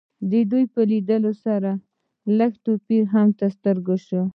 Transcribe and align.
د 0.31 0.33
دوی 0.51 0.65
په 0.73 0.81
لیدو 0.91 1.31
سره 1.45 1.71
لږ 2.37 2.51
توپیر 2.65 3.03
تر 3.39 3.49
سترګو 3.57 3.95
شي 4.07 4.21